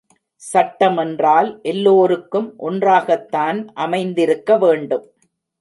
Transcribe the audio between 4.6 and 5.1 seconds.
வேண்டும்.